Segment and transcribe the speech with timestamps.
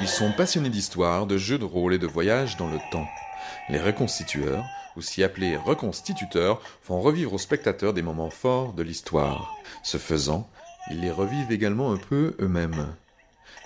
[0.00, 3.08] Ils sont passionnés d'histoire, de jeux de rôle et de voyages dans le temps.
[3.68, 4.64] Les reconstitueurs,
[4.96, 9.56] aussi appelés reconstituteurs, font revivre aux spectateurs des moments forts de l'histoire.
[9.82, 10.48] Ce faisant,
[10.90, 12.94] ils les revivent également un peu eux-mêmes.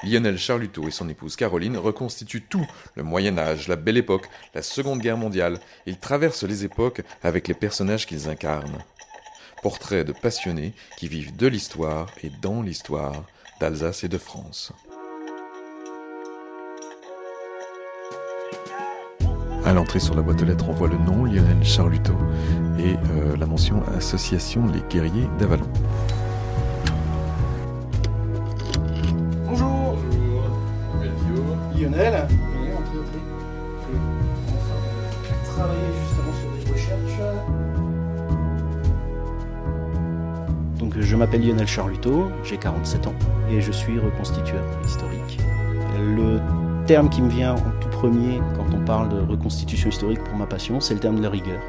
[0.05, 4.63] Lionel Charluteau et son épouse Caroline reconstituent tout, le Moyen Âge, la Belle Époque, la
[4.63, 5.61] Seconde Guerre mondiale.
[5.87, 8.83] Ils traversent les époques avec les personnages qu'ils incarnent.
[9.63, 13.25] Portrait de passionnés qui vivent de l'histoire et dans l'histoire
[13.61, 14.73] d'Alsace et de France.
[19.73, 22.13] À l'entrée sur la boîte aux lettres, on voit le nom Lionel Charluteau
[22.79, 25.65] et euh, la mention Association Les Guerriers d'Avalon.
[29.47, 29.97] Bonjour
[31.75, 33.19] Lionel Venez, entrez, entrez.
[34.47, 37.19] On va travailler justement sur des recherches.
[40.79, 43.15] Donc je m'appelle Lionel Charluteau, j'ai 47 ans
[43.51, 45.39] et je suis reconstitueur historique.
[45.99, 46.41] Le
[46.87, 50.81] terme qui me vient en premier quand on parle de reconstitution historique pour ma passion,
[50.81, 51.63] c'est le terme de la rigueur.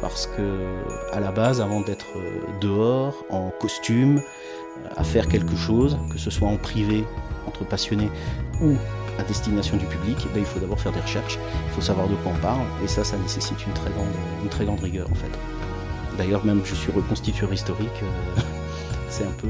[0.00, 0.56] Parce que
[1.12, 2.06] à la base, avant d'être
[2.60, 4.22] dehors, en costume,
[4.96, 7.04] à faire quelque chose, que ce soit en privé,
[7.48, 8.08] entre passionnés,
[8.62, 8.76] ou
[9.18, 12.06] à destination du public, eh ben, il faut d'abord faire des recherches, il faut savoir
[12.06, 15.08] de quoi on parle, et ça, ça nécessite une très grande, une très grande rigueur
[15.10, 15.32] en fait.
[16.16, 18.40] D'ailleurs, même je suis reconstitueur historique, euh,
[19.08, 19.48] c'est un peu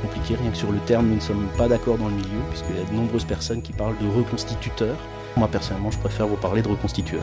[0.00, 2.76] compliqué, rien que sur le terme, nous ne sommes pas d'accord dans le milieu, puisqu'il
[2.76, 4.98] y a de nombreuses personnes qui parlent de reconstituteurs.
[5.36, 7.22] Moi, personnellement, je préfère vous parler de reconstitueur.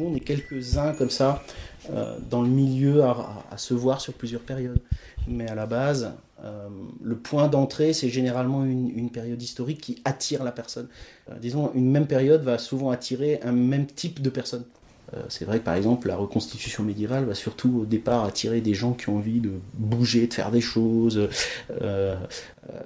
[0.00, 1.44] On est quelques-uns comme ça
[1.90, 4.80] euh, dans le milieu à, se voir sur plusieurs périodes.
[5.28, 6.68] Mais à la base, euh,
[7.00, 10.88] le point d'entrée, c'est généralement une, une période historique qui attire la personne.
[11.30, 14.64] Euh, disons, une même période va souvent attirer un même type de personne.
[15.14, 18.74] Euh, c'est vrai que par exemple, la reconstitution médiévale va surtout au départ attirer des
[18.74, 21.28] gens qui ont envie de bouger, de faire des choses, euh,
[21.82, 22.16] euh,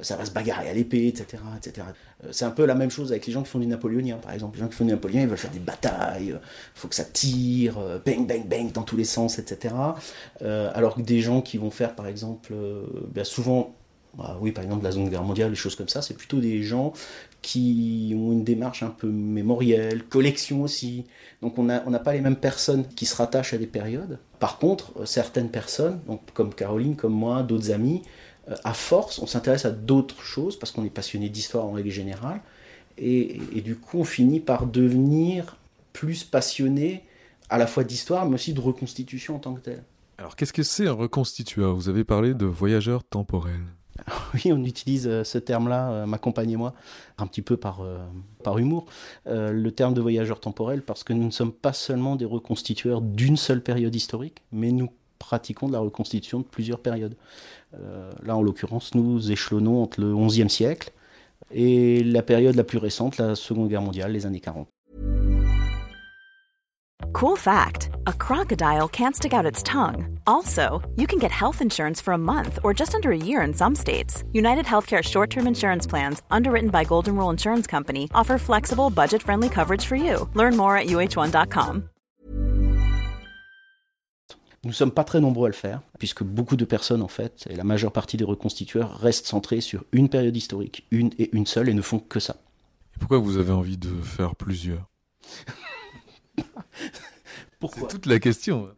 [0.01, 1.43] ça va se bagarrer à l'épée, etc.
[1.57, 1.87] etc.
[2.33, 4.57] C'est un peu la même chose avec les gens qui font du napoléonien, par exemple.
[4.57, 6.39] Les gens qui font du napoléonien, ils veulent faire des batailles, il
[6.75, 9.75] faut que ça tire, bang, bang, bang, dans tous les sens, etc.
[10.41, 12.55] Alors que des gens qui vont faire, par exemple,
[13.15, 13.77] ben, souvent,
[14.17, 16.63] bah oui, par exemple, la Seconde Guerre mondiale, les choses comme ça, c'est plutôt des
[16.63, 16.95] gens
[17.47, 21.05] qui ont une démarche un peu mémorielle, collection aussi.
[21.43, 24.19] Donc on n'a pas les mêmes personnes qui se rattachent à des périodes.
[24.41, 28.03] Par contre, euh, certaines personnes, donc comme Caroline, comme moi, d'autres amis,
[28.51, 31.91] euh, à force, on s'intéresse à d'autres choses parce qu'on est passionné d'histoire en règle
[31.91, 32.41] générale.
[32.99, 35.57] Et, du coup, on finit par devenir
[35.93, 37.05] plus passionné
[37.49, 39.85] à la fois d'histoire, mais aussi de reconstitution en tant que telle.
[40.19, 41.77] Alors qu'est-ce que c'est un reconstitueur?
[41.77, 43.67] Vous avez parlé de voyageurs temporels.
[44.35, 46.75] Oui, on utilise euh, ce terme-là, euh, ma compagne et moi,
[47.19, 47.99] un petit peu par, euh,
[48.43, 48.87] par humour,
[49.27, 53.37] le terme de voyageur temporel, parce que nous ne sommes pas seulement des reconstitueurs d'une
[53.37, 57.17] seule période historique, mais nous pratiquons de la reconstitution de plusieurs périodes.
[58.23, 60.93] Là, en l'occurrence, nous échelonnons entre le XIe siècle
[61.51, 64.69] et la période la plus récente, la Seconde Guerre mondiale, les années 40.
[67.13, 70.19] Cool fact a crocodile can't stick out its tongue.
[70.27, 73.55] Also, you can get health insurance for a month or just under a year in
[73.55, 74.23] some states.
[74.33, 79.23] United Healthcare short term insurance plans, underwritten by Golden Rule Insurance Company, offer flexible, budget
[79.23, 80.29] friendly coverage for you.
[80.35, 81.89] Learn more at uh1.com.
[84.65, 87.47] Nous ne sommes pas très nombreux à le faire, puisque beaucoup de personnes, en fait,
[87.49, 91.47] et la majeure partie des reconstitueurs, restent centrés sur une période historique, une et une
[91.47, 92.37] seule, et ne font que ça.
[92.97, 94.89] Et pourquoi vous avez envie de faire plusieurs?
[97.59, 98.69] Pourquoi C'est toute la question.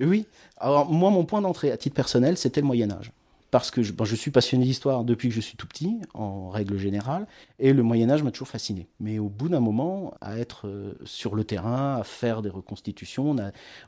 [0.00, 0.26] Oui.
[0.58, 3.12] Alors moi, mon point d'entrée à titre personnel, c'était le Moyen Âge.
[3.56, 7.26] Parce que je, suis passionné d'histoire depuis que je suis tout petit, en règle générale,
[7.58, 8.86] et le Moyen Âge m'a toujours fasciné.
[9.00, 13.34] Mais au bout d'un moment, à être euh, sur le terrain, à faire des reconstitutions,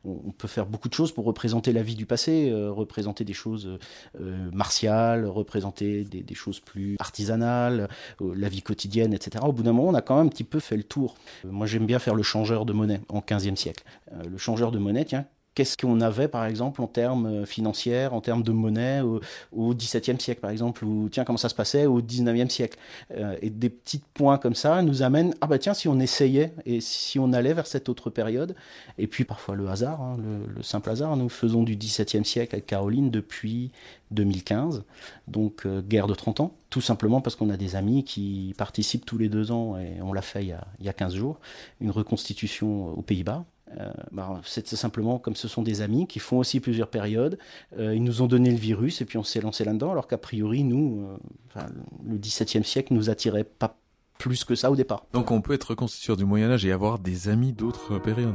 [0.06, 3.34] on, peut faire beaucoup de choses pour représenter la vie du passé, euh, représenter des
[3.34, 3.78] choses
[4.18, 7.90] euh, martiales, représenter des, choses plus artisanales,
[8.20, 9.44] la vie quotidienne, etc.
[9.46, 11.14] Au bout d'un moment, on a quand même un petit peu fait le tour.
[11.44, 13.84] Moi, j'aime bien faire le changeur de monnaie en 15e siècle.
[14.26, 15.26] Le changeur de monnaie, tiens,
[15.58, 20.20] qu'est-ce qu'on avait par exemple en termes euh, financiers, en termes de monnaie au, XVIIe
[20.20, 22.78] siècle par exemple, ou tiens comment ça se passait au XIXe siècle.
[23.16, 26.52] Euh, et des petits points comme ça nous amènent, ah bah tiens si on essayait
[26.64, 28.55] et si on allait vers cette autre période,
[28.99, 32.55] et puis parfois le hasard, hein, le, le simple hasard, nous faisons du XVIIe siècle
[32.55, 33.72] avec Caroline depuis
[34.12, 34.84] 2015,
[35.26, 39.05] donc euh, guerre de 30 ans, tout simplement parce qu'on a des amis qui participent
[39.05, 41.16] tous les deux ans, et on l'a fait il y, a, il y a 15
[41.16, 41.40] jours,
[41.81, 43.44] une reconstitution aux Pays-Bas,
[43.76, 47.38] euh, bah, c'est simplement comme ce sont des amis qui font aussi plusieurs périodes.
[47.79, 50.19] Euh, ils nous ont donné le virus et puis on s'est lancé là-dedans, alors qu'a
[50.19, 51.17] priori, nous, euh,
[51.49, 51.67] enfin,
[52.06, 53.76] le XVIIe siècle nous attirait pas
[54.19, 55.05] plus que ça au départ.
[55.12, 58.35] Donc on peut être reconstitueur du Moyen Âge et avoir des amis d'autres périodes.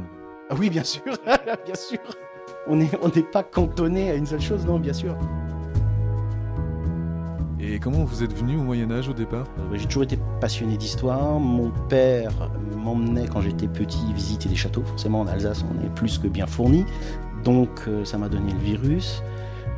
[0.50, 1.02] Ah oui, bien sûr,
[1.64, 1.98] bien sûr.
[2.66, 5.16] On n'est on n'est pas cantonné à une seule chose, non, bien sûr.
[7.66, 9.46] Et comment vous êtes venu au Moyen Âge au départ?
[9.58, 11.38] Euh, bah, J'ai toujours été passionné d'histoire.
[11.40, 14.82] Mon père m'emmenait quand j'étais petit visiter des châteaux.
[14.82, 16.84] Forcément en Alsace on est plus que bien fourni.
[17.42, 19.22] Donc euh, ça m'a donné le virus.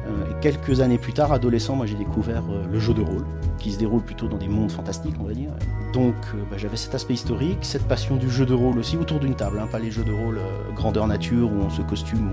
[0.07, 3.25] Euh, quelques années plus tard, adolescent, moi j'ai découvert euh, le jeu de rôle,
[3.59, 5.51] qui se déroule plutôt dans des mondes fantastiques, on va dire.
[5.93, 9.19] Donc euh, bah, j'avais cet aspect historique, cette passion du jeu de rôle aussi autour
[9.19, 10.39] d'une table, hein, pas les jeux de rôle
[10.75, 12.31] grandeur nature où on se costume,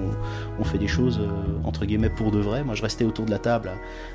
[0.59, 1.19] on, fait des choses
[1.63, 2.63] entre guillemets pour de vrai.
[2.63, 3.71] Moi je restais autour de la table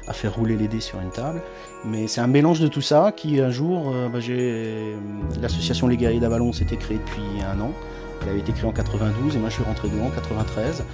[0.07, 1.43] à, faire rouler les dés sur une table.
[1.85, 4.19] Mais c'est un mélange de tout ça qui un jour, bah,
[5.41, 7.73] l'association Les Guerriers d'Avalon s'était créée depuis un an.
[8.23, 10.85] Elle avait été créée en 92 et moi je suis rentré dedans en 93.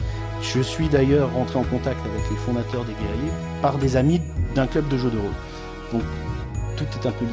[0.43, 3.33] Je suis d'ailleurs rentré en contact avec les fondateurs des guerriers
[3.63, 4.21] par des amis
[4.55, 5.33] d'un club de jeux de rôle.
[5.93, 6.03] Donc
[6.77, 7.31] tout est un peu lié.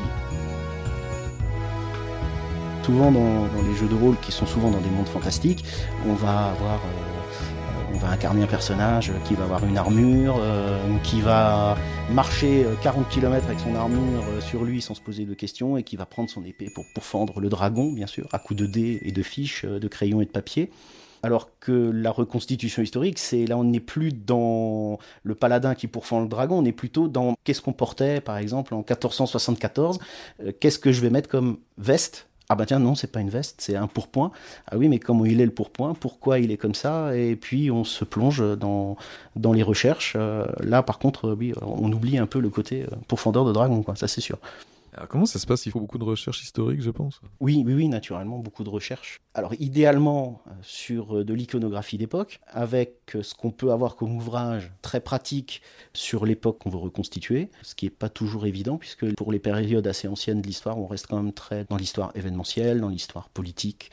[2.84, 5.64] Souvent dans, les jeux de rôle qui sont souvent dans des mondes fantastiques,
[6.06, 7.11] on va avoir euh,
[7.94, 11.78] on va incarner un personnage qui va avoir une armure, euh, qui va
[12.12, 15.78] marcher 40 euh, km avec son armure euh, sur lui sans se poser de questions
[15.78, 18.66] et qui va prendre son épée pour pourfendre le dragon, bien sûr, à coups de
[18.66, 20.70] dés et de fiches, de crayons et de papier.
[21.24, 26.22] Alors que la reconstitution historique, c'est là on n'est plus dans le paladin qui pourfend
[26.22, 30.00] le dragon, on est plutôt dans qu'est-ce qu'on portait par exemple en 1474,
[30.60, 33.62] qu'est-ce que je vais mettre comme veste ah bah tiens, non, c'est pas une veste,
[33.62, 34.34] c'est un pourpoint.
[34.70, 35.94] Ah oui, mais comment il est le pourpoint?
[35.94, 37.16] Pourquoi il est comme ça?
[37.16, 38.98] Et puis on se plonge dans,
[39.38, 40.18] dans les recherches.
[40.18, 43.84] Euh, là, par contre, oui, on oublie un peu le côté euh, pourfendeur de dragon,
[43.84, 44.38] quoi, ça c'est sûr
[45.10, 45.66] comment ça se passe?
[45.66, 47.22] Il faut beaucoup de recherches historiques, je pense.
[47.40, 49.22] Oui, oui, oui, naturellement, beaucoup de recherches.
[49.34, 54.16] Alors idéalement euh, sur euh, de l'iconographie d'époque, avec euh, ce qu'on peut avoir comme
[54.16, 55.62] ouvrage très pratique
[55.94, 59.88] sur l'époque qu'on veut reconstituer, ce qui n'est pas toujours évident, puisque pour les périodes
[59.88, 63.92] assez anciennes de l'histoire, on reste quand même très dans l'histoire événementielle, dans l'histoire politique,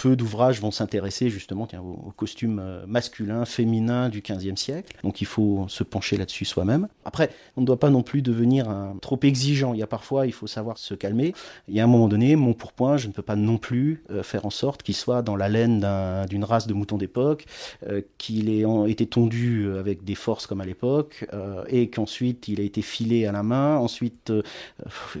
[0.00, 4.96] peu d'ouvrages vont s'intéresser justement aux, costumes euh, masculins, féminins du XVe siècle.
[5.02, 6.88] Donc il faut se pencher là-dessus soi-même.
[7.04, 8.66] Après, on ne doit pas non plus devenir
[9.02, 9.74] trop exigeant.
[9.74, 11.34] Il y a parfois, il faut savoir se calmer.
[11.68, 14.22] Il y a un moment donné, mon pourpoint, je ne peux pas non plus euh,
[14.22, 15.86] faire en sorte qu'il soit dans la laine
[16.30, 17.44] d'une race de moutons d'époque,
[17.86, 21.26] euh, qu'il ait été tondu avec des forces comme à l'époque,
[21.68, 23.76] et qu'ensuite il a été filé à la main.
[23.76, 24.32] Ensuite,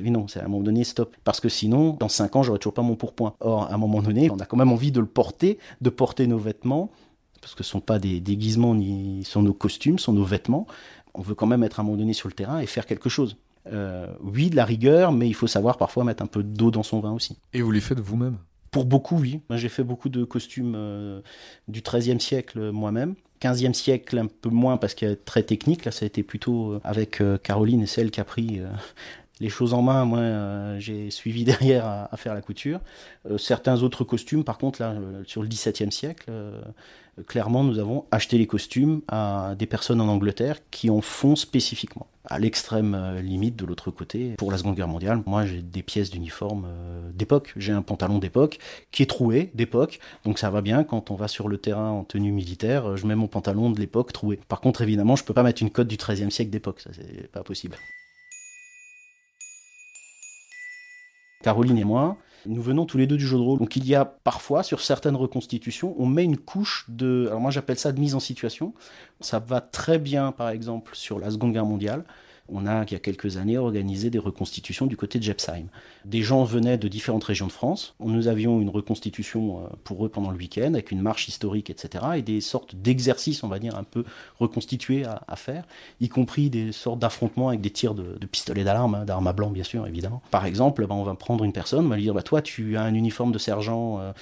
[0.00, 1.14] non, c'est à un moment donné, stop.
[1.24, 3.34] Parce que sinon, dans 5 ans, j'aurais toujours pas mon pourpoint.
[3.40, 6.26] Or, à un moment donné, on a quand même envie de le porter, de porter
[6.26, 6.90] nos vêtements,
[7.40, 10.66] parce que ce ne sont pas des déguisements ni sont nos costumes, sont nos vêtements.
[11.14, 13.08] On veut quand même être à un moment donné sur le terrain et faire quelque
[13.08, 13.36] chose.
[13.66, 16.82] Euh, oui, de la rigueur, mais il faut savoir parfois mettre un peu d'eau dans
[16.82, 17.36] son vin aussi.
[17.52, 18.36] Et vous les faites vous-même?
[18.70, 19.40] Pour beaucoup, oui.
[19.48, 21.20] Moi, j'ai fait beaucoup de costumes euh,
[21.68, 23.14] du XIIIe siècle moi-même.
[23.40, 25.84] 15e siècle, un peu moins parce qu'il est très technique.
[25.84, 28.60] Là, ça a été plutôt euh, avec Caroline et celle qui a pris
[29.40, 32.80] les choses en main, moi, euh, j'ai suivi derrière à, faire la couture.
[33.28, 36.30] Euh, certains autres costumes, par contre, là, euh, sur le XVIIe siècle,
[37.26, 42.06] clairement, nous avons acheté les costumes à des personnes en Angleterre qui en font spécifiquement.
[42.24, 46.10] À l'extrême limite, de l'autre côté, pour la Seconde Guerre mondiale, moi, j'ai des pièces
[46.10, 46.66] d'uniforme
[47.12, 47.52] d'époque.
[47.56, 48.58] J'ai un pantalon d'époque
[48.90, 52.04] qui est troué d'époque, donc ça va bien quand on va sur le terrain en
[52.04, 52.96] tenue militaire.
[52.96, 54.38] Je mets mon pantalon de l'époque troué.
[54.48, 57.30] Par contre, évidemment, je peux pas mettre une cote du XIIIe siècle d'époque, ça c'est
[57.30, 57.76] pas possible.
[61.42, 62.16] Caroline et moi,
[62.46, 63.58] nous venons tous les deux du jeu de rôle.
[63.58, 67.26] Donc il y a parfois, sur certaines reconstitutions, on met une couche de...
[67.28, 68.74] Alors moi j'appelle ça de mise en situation.
[69.20, 72.04] Ça va très bien, par exemple, sur la Seconde Guerre mondiale
[72.52, 75.66] on a, il y a quelques années, organisé des reconstitutions du côté de Jepsheim.
[76.04, 77.94] Des gens venaient de différentes régions de France.
[78.00, 82.04] Nous avions une reconstitution euh, pour eux pendant le week-end, avec une marche historique, etc.
[82.16, 84.04] Et des sortes d'exercices, on va dire, un peu
[84.38, 85.64] reconstitués à, faire,
[86.00, 89.50] y compris des sortes d'affrontements avec des tirs de, pistolets d'alarme, hein, d'armes à blanc,
[89.50, 90.22] bien sûr, évidemment.
[90.30, 92.76] Par exemple, ben, on va prendre une personne, on va lui dire, bah, toi, tu
[92.76, 94.12] as un uniforme de sergent euh,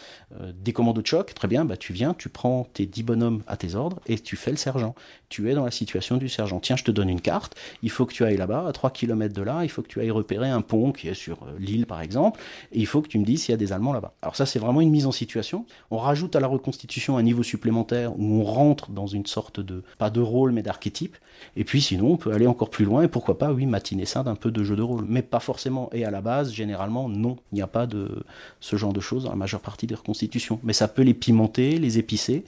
[0.40, 3.42] euh, des commandos de choc, très bien, bah, tu viens, tu prends tes dix bonhommes
[3.47, 4.94] à tes ordres et tu fais le sergent.
[5.28, 6.61] Tu es dans la situation du sergent.
[6.61, 9.35] Tiens, je te donne une carte, il faut que tu ailles là-bas, à 3 km
[9.35, 11.87] de là, il faut que tu ailles repérer un pont qui est sur euh, l'île
[11.87, 12.40] par exemple,
[12.73, 14.14] et il faut que tu me dises s'il y a des Allemands là-bas.
[14.23, 15.66] Alors ça c'est vraiment une mise en situation.
[15.90, 19.82] On rajoute à la reconstitution un niveau supplémentaire où on rentre dans une sorte de,
[19.99, 21.16] pas de rôle mais d'archétype,
[21.56, 24.23] et puis sinon on peut aller encore plus loin, et pourquoi pas, oui, matiner ça
[24.23, 25.90] d'un peu de jeu de rôle, mais pas forcément.
[25.92, 28.25] Et à la base, généralement, non, il n'y a pas de
[28.61, 30.61] ce genre de choses dans la majeure partie des reconstitutions.
[30.62, 32.44] Mais ça peut les pimenter, les épicer,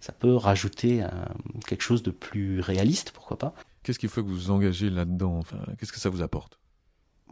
[0.00, 1.02] ça peut rajouter
[1.66, 3.54] quelque chose de plus réaliste, pourquoi pas.
[3.82, 6.58] Qu'est-ce qu'il faut que vous vous engagez là-dedans enfin, Qu'est-ce que ça vous apporte?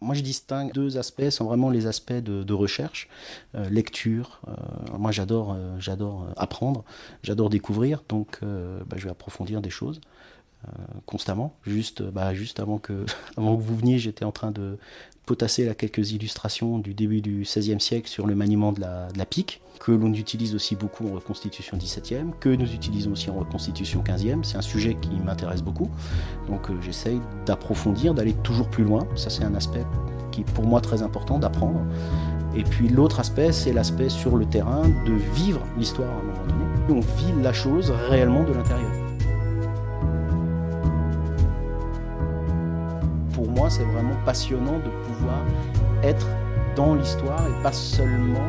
[0.02, 3.08] Moi, je distingue deux aspects, sont vraiment les aspects de, recherche,
[3.54, 4.40] euh, lecture.
[4.48, 6.84] Euh, moi, j'adore, euh, j'adore apprendre,
[7.22, 10.00] j'adore découvrir, donc bah, je vais approfondir des choses.
[11.06, 11.54] Constamment.
[11.66, 13.04] Juste, bah, juste avant que,
[13.36, 14.78] avant que vous veniez, j'étais en train de
[15.26, 19.26] potasser quelques illustrations du début du XVIe siècle sur le maniement de la, de la
[19.26, 24.02] pique, que l'on utilise aussi beaucoup en reconstitution XVIIe, que nous utilisons aussi en reconstitution
[24.06, 24.42] XVe.
[24.42, 25.90] C'est un sujet qui m'intéresse beaucoup,
[26.48, 29.06] donc euh, j'essaye d'approfondir, d'aller toujours plus loin.
[29.16, 29.84] Ça, c'est un aspect
[30.30, 31.80] qui est pour moi très important d'apprendre.
[32.54, 36.46] Et puis l'autre aspect, c'est l'aspect sur le terrain de vivre l'histoire à un moment
[36.46, 37.00] donné.
[37.00, 39.01] On vit la chose réellement de l'intérieur.
[43.32, 45.38] Pour moi, c'est vraiment passionnant de pouvoir
[46.02, 46.26] être
[46.76, 48.48] dans l'histoire et pas seulement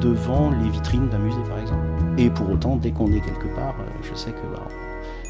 [0.00, 1.86] devant les vitrines d'un musée, par exemple.
[2.18, 4.66] Et pour autant, dès qu'on est quelque part, euh, je sais que bah,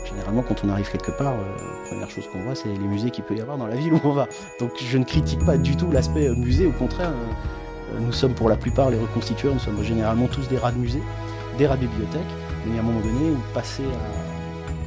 [0.04, 3.10] généralement, quand on arrive quelque part, euh, la première chose qu'on voit, c'est les musées
[3.10, 4.28] qu'il peut y avoir dans la ville où on va.
[4.58, 7.12] Donc je ne critique pas du tout l'aspect euh, musée, au contraire.
[7.98, 11.02] Nous sommes pour la plupart les reconstitueurs, nous sommes généralement tous des rats de musée,
[11.58, 12.20] des rats de bibliothèque,
[12.64, 13.82] mais à un moment donné, passer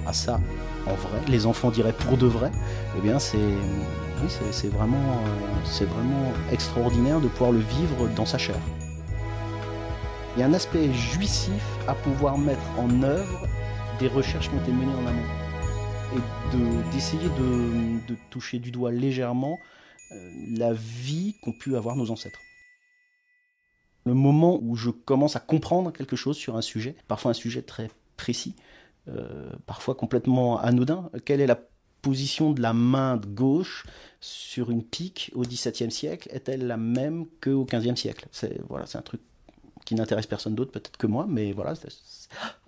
[0.06, 0.40] à, à ça
[0.86, 2.52] en vrai, les enfants diraient pour de vrai,
[2.98, 8.56] eh bien c'est oui, c'est vraiment, extraordinaire de pouvoir le vivre dans sa chair.
[10.36, 13.48] Il y a un aspect jouissif à pouvoir mettre en œuvre
[14.00, 15.44] des recherches qui ont été menées en amont
[16.16, 19.60] et d'essayer de, toucher du doigt légèrement
[20.12, 22.40] euh, la vie qu'ont pu avoir nos ancêtres.
[24.06, 27.62] Le moment où je commence à comprendre quelque chose sur un sujet, parfois un sujet
[27.62, 28.64] très précis, euh,
[29.66, 31.60] parfois complètement anodin, quelle est la
[32.02, 33.86] position de la main de gauche
[34.20, 36.30] sur une pique au XVIIe siècle?
[36.32, 38.28] Est-elle la même qu'au XVe siècle?
[38.32, 39.22] C'est voilà, un truc
[39.86, 41.74] qui n'intéresse personne d'autre peut-être que moi, mais voilà,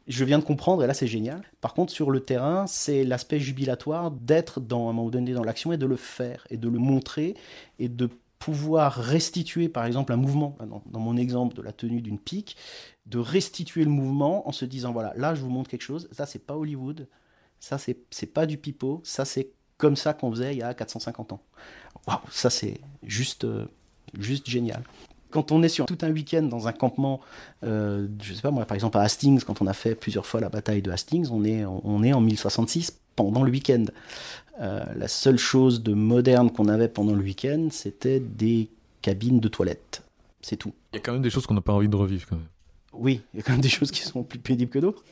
[0.08, 1.44] je viens de comprendre et là c'est génial.
[1.62, 5.72] Par contre sur le terrain, c'est l'aspect jubilatoire d'être dans un moment donné dans l'action
[5.72, 7.36] et de le faire et de le montrer
[7.80, 12.02] et de pouvoir restituer par exemple un mouvement, dans, dans mon exemple de la tenue
[12.02, 12.58] d'une pique,
[13.06, 16.26] de restituer le mouvement en se disant voilà, là je vous montre quelque chose, ça
[16.26, 17.08] c'est pas Hollywood,
[17.66, 19.02] ça, c'est pas du pipeau.
[19.04, 21.42] Ça, c'est comme ça qu'on faisait il y a 450 ans.
[22.08, 23.66] Waouh, ça, c'est juste, euh,
[24.20, 24.84] juste génial.
[25.32, 27.20] Quand on est sur tout un week-end dans un campement,
[27.64, 30.40] euh, je sais pas moi, par exemple à Hastings, quand on a fait plusieurs fois
[30.40, 33.86] la bataille de Hastings, on est, on est en 1066 pendant le week-end.
[34.62, 38.70] Euh, la seule chose de moderne qu'on avait pendant le week-end, c'était des
[39.02, 40.04] cabines de toilettes.
[40.42, 40.74] C'est tout.
[40.94, 42.46] Il y a quand même des choses qu'on n'a pas envie de revivre quand même.
[42.94, 45.04] Oui, il y a quand même des choses qui sont plus pénibles que d'autres.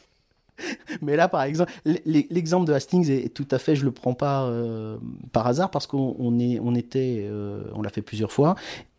[1.01, 1.71] Mais là, par exemple,
[2.05, 4.97] l'exemple de Hastings est tout à fait, je le prends pas euh,
[5.31, 8.55] par hasard parce qu'on on était, euh, on l'a fait plusieurs fois.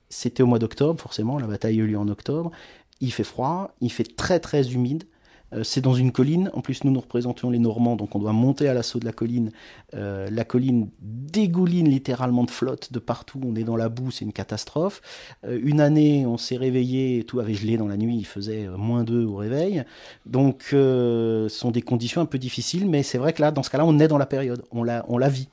[0.08, 2.50] C'était au mois d'octobre, forcément, la bataille a eu lieu en octobre.
[3.00, 5.04] Il fait froid, il fait très très humide.
[5.54, 6.50] Euh, c'est dans une colline.
[6.54, 9.12] En plus, nous nous représentions les Normands, donc on doit monter à l'assaut de la
[9.12, 9.50] colline.
[9.94, 13.40] Euh, la colline dégouline littéralement de flotte de partout.
[13.44, 15.00] On est dans la boue, c'est une catastrophe.
[15.44, 19.04] Euh, une année, on s'est réveillé, tout avait gelé dans la nuit, il faisait moins
[19.04, 19.84] 2 au réveil.
[20.26, 23.70] Donc, ce sont des conditions un peu difficiles, mais c'est vrai que là, dans ce
[23.70, 25.48] cas-là, on est dans la période, on la, on la vit.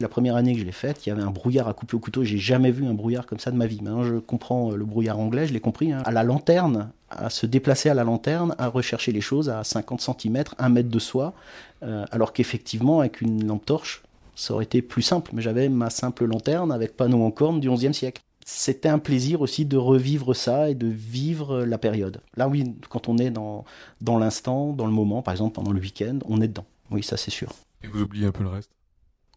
[0.00, 2.00] La première année que je l'ai faite, il y avait un brouillard à couper au
[2.00, 2.24] couteau.
[2.24, 3.80] J'ai jamais vu un brouillard comme ça de ma vie.
[3.82, 5.92] Maintenant, je comprends le brouillard anglais, je l'ai compris.
[5.92, 6.02] Hein.
[6.04, 10.00] À la lanterne, à se déplacer à la lanterne, à rechercher les choses à 50
[10.00, 11.34] cm, 1 mètre de soi,
[11.82, 14.02] euh, alors qu'effectivement, avec une lampe torche,
[14.34, 15.32] ça aurait été plus simple.
[15.34, 18.22] Mais j'avais ma simple lanterne avec panneau en corne du XIe siècle.
[18.46, 22.20] C'était un plaisir aussi de revivre ça et de vivre la période.
[22.36, 23.64] Là, oui, quand on est dans,
[24.00, 26.64] dans l'instant, dans le moment, par exemple pendant le week-end, on est dedans.
[26.90, 27.52] Oui, ça c'est sûr.
[27.84, 28.70] Et vous oubliez un peu le reste?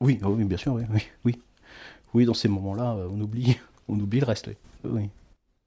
[0.03, 0.83] Oui, oh oui, bien sûr, oui,
[1.23, 1.39] oui,
[2.13, 2.25] oui.
[2.25, 3.57] dans ces moments-là, euh, on oublie,
[3.87, 4.49] on oublie le reste.
[4.83, 5.09] Oui.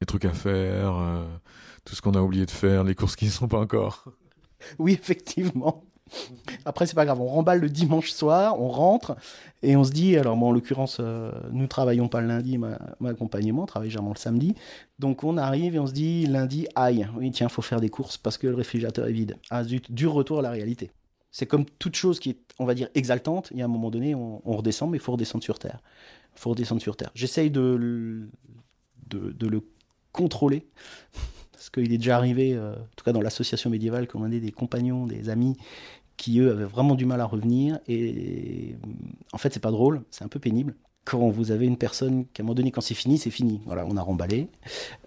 [0.01, 1.25] Les trucs à faire, euh,
[1.85, 4.05] tout ce qu'on a oublié de faire, les courses qui ne sont pas encore.
[4.79, 5.85] Oui, effectivement.
[6.65, 9.17] Après, c'est pas grave, on remballe le dimanche soir, on rentre
[9.63, 12.79] et on se dit, alors moi en l'occurrence, euh, nous travaillons pas le lundi, ma,
[13.01, 14.55] ma accompagnement travaille généralement le samedi.
[14.99, 18.17] Donc on arrive et on se dit, lundi, aïe, oui, tiens, faut faire des courses
[18.17, 19.37] parce que le réfrigérateur est vide.
[19.51, 20.91] Ah zut, du retour à la réalité.
[21.37, 23.49] C'est comme toute chose qui est, on va dire, exaltante.
[23.51, 25.83] Il y a un moment donné, on, redescend, mais il faut redescendre sur Terre.
[26.35, 27.11] Il faut redescendre sur Terre.
[27.15, 27.61] J'essaye de,
[29.11, 29.61] le
[30.13, 30.67] contrôler.
[31.53, 34.51] Parce qu'il est déjà arrivé, euh, en tout cas dans l'association médiévale, qu'on ait des
[34.51, 35.59] compagnons, des amis
[36.17, 37.81] qui, eux, avaient vraiment du mal à revenir.
[37.87, 38.77] Et
[39.35, 40.75] en fait, c'est pas drôle, c'est un peu pénible
[41.07, 43.61] quand vous avez une personne qu'à un moment donné, quand c'est fini, c'est fini.
[43.65, 44.49] Voilà, on a remballé.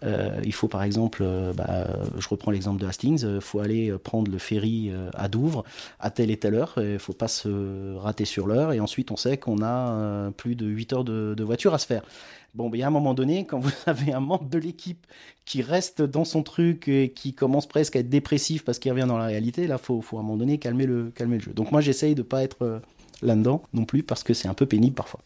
[0.03, 1.87] Euh, il faut par exemple, euh, bah,
[2.17, 5.65] je reprends l'exemple de Hastings, il euh, faut aller prendre le ferry à Douvres
[5.99, 6.73] à telle et telle heure.
[6.77, 8.71] Il ne faut pas se rater sur l'heure.
[8.71, 12.03] Et ensuite, on sait qu'on a plus de 8 heures de, voiture à se faire.
[12.55, 15.05] Bon, ben, à un moment donné, quand vous avez un membre de l'équipe
[15.43, 19.05] qui reste dans son truc et qui commence presque à être dépressif parce qu'il revient
[19.07, 21.53] dans la réalité, là, faut, faut à un moment donné calmer le, calmer le jeu.
[21.53, 22.81] Donc moi, j'essaye de pas être
[23.21, 25.19] là-dedans non plus parce que c'est un peu pénible parfois.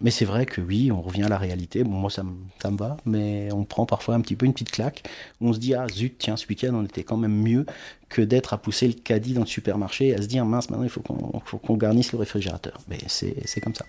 [0.00, 1.84] Mais c'est vrai que oui, on revient à la réalité.
[1.84, 2.24] Bon, moi, ça
[2.60, 5.02] ça me va, mais on prend parfois un petit peu une petite claque.
[5.40, 7.66] On se dit, ah zut, tiens, ce week-end, on était quand même mieux
[8.08, 10.84] que d'être à pousser le caddie dans le supermarché et à se dire, mince, maintenant,
[10.84, 12.78] il faut qu'on qu'on garnisse le réfrigérateur.
[12.88, 13.86] Mais c'est comme ça.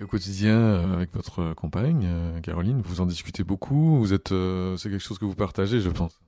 [0.00, 3.98] Au quotidien, euh, avec votre compagne, euh, Caroline, vous en discutez beaucoup.
[3.98, 6.20] Vous êtes, euh, c'est quelque chose que vous partagez, je pense.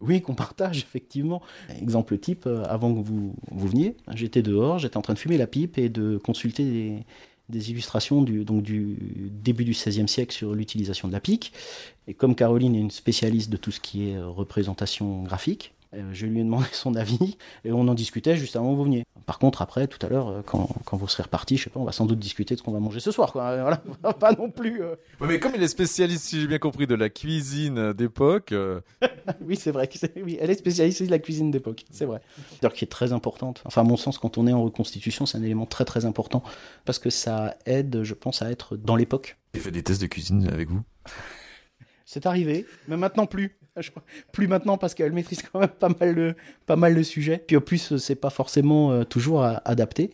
[0.00, 1.42] Oui, qu'on partage, effectivement.
[1.80, 5.38] Exemple type, euh, avant que vous, vous veniez, j'étais dehors, j'étais en train de fumer
[5.38, 7.04] la pipe et de consulter
[7.48, 8.96] des, illustrations du, donc du
[9.30, 11.52] début du XVIe siècle sur l'utilisation de la pique.
[12.06, 15.73] Et comme Caroline est une spécialiste de tout ce qui est euh, représentation graphique,
[16.12, 19.04] je lui ai demandé son avis et on en discutait juste avant que vous veniez.
[19.26, 21.80] Par contre, après, tout à l'heure, euh, quand, quand vous serez reparti, je sais pas,
[21.80, 23.32] on va sans doute discuter de ce qu'on va manger ce soir.
[23.32, 23.56] Quoi.
[23.62, 23.78] Voilà,
[24.18, 24.82] pas non plus.
[24.82, 24.96] euh.
[25.20, 28.80] Ouais, mais comme il est spécialiste, si j'ai bien compris, de la cuisine d'époque, euh,
[29.40, 29.88] Oui, c'est vrai.
[29.88, 32.20] que c'est- Oui, elle est spécialiste de la cuisine d'époque, c'est vrai.
[32.60, 33.62] D'ailleurs, qui est très importante.
[33.64, 36.42] Enfin, à mon sens, quand on est en reconstitution, c'est un élément très très important
[36.84, 39.38] parce que ça aide, je pense, à être dans l'époque.
[39.54, 40.82] j'ai fait des tests de cuisine avec vous.
[42.04, 43.56] C'est arrivé, mais maintenant plus.
[43.80, 44.02] Je crois.
[44.32, 47.42] Plus maintenant parce qu'elle maîtrise quand même pas mal le, sujet.
[47.46, 50.10] Puis en plus, c'est pas forcément euh, toujours adapté.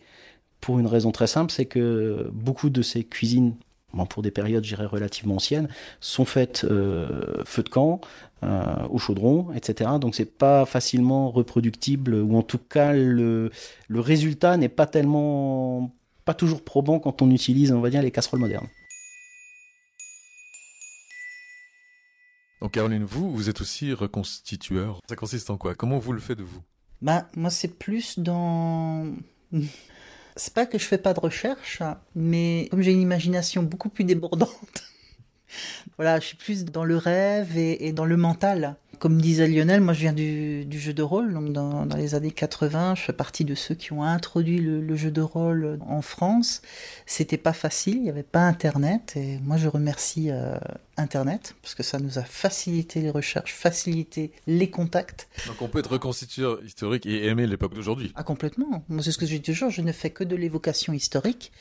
[0.59, 3.55] Pour une raison très simple, c'est que beaucoup de ces cuisines,
[3.93, 5.67] bon, pour des périodes, relativement anciennes,
[5.99, 8.01] sont faites euh, feu de camp,
[8.43, 9.91] euh, au chaudron, etc.
[9.99, 13.51] Donc c'est pas facilement reproductible, ou en tout cas le,
[13.87, 15.91] le résultat n'est pas tellement,
[16.25, 18.67] pas toujours probant quand on utilise, on va dire, les casseroles modernes.
[22.61, 24.99] Donc Caroline, vous, vous êtes aussi reconstitueur.
[25.09, 25.73] Ça consiste en quoi?
[25.73, 26.61] Comment vous le faites vous?
[27.01, 29.07] Bah, moi, c'est plus dans.
[30.37, 31.83] C'est pas que je fais pas de recherche,
[32.15, 34.85] mais comme j'ai une imagination beaucoup plus débordante,
[35.97, 38.77] voilà, je suis plus dans le rêve et dans le mental.
[39.01, 42.13] Comme disait Lionel, moi je viens du, du jeu de rôle, donc dans, dans les
[42.13, 45.79] années 80, je fais partie de ceux qui ont introduit le, le jeu de rôle
[45.87, 46.61] en France.
[47.07, 50.55] C'était pas facile, il n'y avait pas Internet, et moi je remercie euh,
[50.97, 55.27] Internet, parce que ça nous a facilité les recherches, facilité les contacts.
[55.47, 58.13] Donc on peut être reconstitueur historique et aimer l'époque d'aujourd'hui.
[58.13, 58.83] Ah complètement.
[58.87, 61.51] Moi c'est ce que je dis toujours, je ne fais que de l'évocation historique.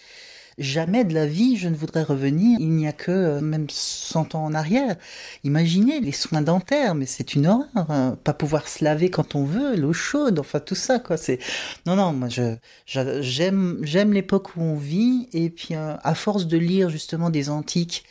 [0.61, 2.59] Jamais de la vie je ne voudrais revenir.
[2.61, 4.97] Il n'y a que euh, même 100 ans en arrière.
[5.43, 7.91] Imaginez les soins dentaires, mais c'est une horreur.
[7.91, 8.19] hein.
[8.25, 11.17] Pas pouvoir se laver quand on veut, l'eau chaude, enfin tout ça quoi.
[11.17, 11.39] C'est
[11.87, 16.15] non non, moi je j'a- j'aime j'aime l'époque où on vit et puis euh, à
[16.15, 18.05] force de lire justement des antiques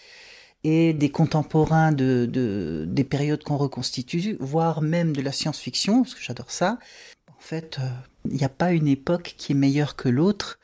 [0.63, 6.15] et des contemporains de, de des périodes qu'on reconstitue, voire même de la science-fiction, parce
[6.15, 6.79] que j'adore ça.
[7.29, 7.87] En fait, euh,
[8.29, 10.59] il n'y a pas une époque qui est meilleure que l'autre.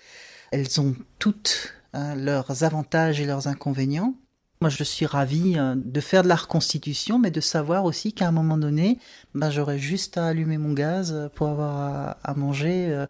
[0.55, 4.15] Elles ont toutes hein, leurs avantages et leurs inconvénients.
[4.61, 8.29] Moi, je suis ravie euh, de faire de la reconstitution, mais de savoir aussi qu'à
[8.29, 8.97] un moment donné,
[9.33, 13.05] ben, j'aurais juste à allumer mon gaz euh, pour avoir à, manger euh,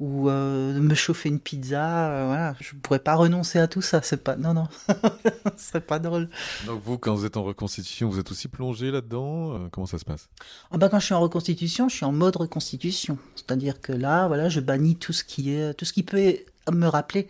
[0.00, 2.10] ou euh, me chauffer une pizza.
[2.10, 4.02] euh, voilà, je pourrais pas renoncer à tout ça.
[4.02, 4.66] C'est pas, non, non,
[5.56, 6.28] ce serait pas drôle.
[6.66, 10.04] Donc vous, quand vous êtes en reconstitution, vous êtes aussi plongé là-dedans Comment ça se
[10.04, 10.28] passe?
[10.72, 13.18] Ah bah quand je suis en reconstitution, je suis en mode reconstitution.
[13.36, 16.18] C'est-à-dire que là, voilà, je bannis tout ce qui est, tout ce qui peut
[16.76, 17.28] me rappeler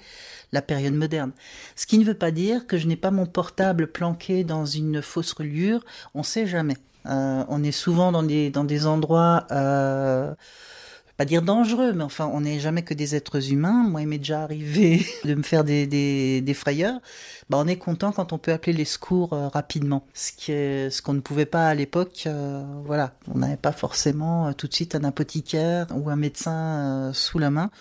[0.53, 1.33] la période moderne.
[1.77, 5.03] Ce qui ne veut pas dire que je n'ai pas mon portable planqué dans une
[5.03, 5.85] fausse reliure.
[6.15, 6.77] On sait jamais.
[7.07, 9.47] Euh, on est souvent dans des dans des endroits.
[9.51, 10.35] Euh,
[11.19, 13.83] pas dire dangereux, mais enfin, on n'est jamais que des êtres humains.
[13.89, 15.85] Moi, il m'est déjà arrivé de me faire des,
[16.41, 17.01] des, frayeurs.
[17.51, 20.07] Bah, on est content quand on peut appeler les secours euh, rapidement.
[20.15, 23.15] Ce ce qu'on ne pouvait pas à l'époque, euh, voilà.
[23.35, 27.73] On n'avait pas forcément tout de suite un apothicaire ou un médecin sous la main.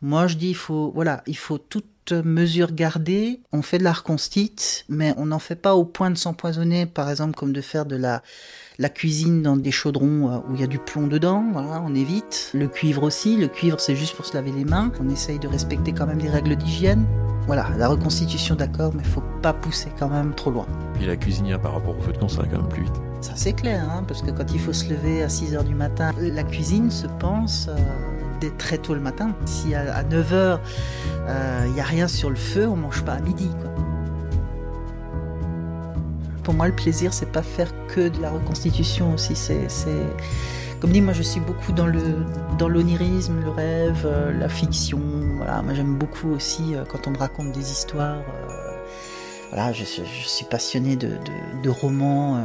[0.00, 3.40] Moi, je dis, il faut, voilà, il faut toute mesure garder.
[3.52, 7.10] On fait de la reconstite, mais on n'en fait pas au point de s'empoisonner, par
[7.10, 8.22] exemple, comme de faire de la,
[8.78, 11.94] la cuisine dans des chaudrons euh, où il y a du plomb dedans, voilà, on
[11.94, 12.50] évite.
[12.54, 14.92] Le cuivre aussi, le cuivre c'est juste pour se laver les mains.
[15.00, 17.04] On essaye de respecter quand même les règles d'hygiène.
[17.46, 20.66] Voilà, la reconstitution d'accord, mais faut pas pousser quand même trop loin.
[20.94, 22.96] Puis la cuisinière par rapport au feu de camp, ça va quand même plus vite.
[23.20, 25.74] Ça c'est clair, hein, parce que quand il faut se lever à 6 heures du
[25.74, 29.32] matin, la cuisine se pense euh, dès très tôt le matin.
[29.46, 30.60] Si à, à 9 heures
[31.66, 33.50] il n'y a rien sur le feu, on mange pas à midi.
[36.42, 39.34] Pour moi, le plaisir, c'est pas faire que de la reconstitution aussi.
[39.36, 39.66] C'est.
[40.80, 42.00] Comme dit, moi, je suis beaucoup dans le
[42.56, 44.98] dans l'onirisme, le rêve, euh, la fiction.
[44.98, 48.16] Moi, j'aime beaucoup aussi euh, quand on me raconte des histoires.
[48.18, 48.52] euh,
[49.52, 51.10] voilà, je, suis- passionnée de,
[51.62, 52.38] de, romans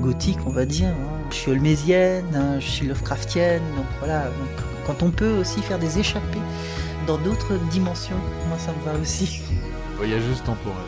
[0.00, 0.88] gothiques, on va dire.
[0.88, 1.18] hein.
[1.30, 4.24] Je suis holmésienne, hein, je suis Lovecraftienne, donc voilà.
[4.90, 6.40] Quand on peut aussi faire des échappées
[7.06, 8.16] dans d'autres dimensions,
[8.48, 9.40] moi, ça me va aussi.
[9.96, 10.82] Voyageuse temporelle.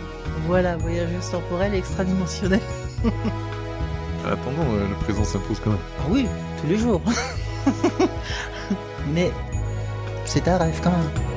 [0.46, 2.60] Voilà, voyageuse temporelle et extradimensionnelle.
[4.24, 5.80] En attendant, euh, le présent s'impose quand même.
[5.98, 6.28] Ah oui,
[6.60, 7.02] tous les jours.
[9.12, 9.32] Mais
[10.24, 11.31] c'est un rêve quand même.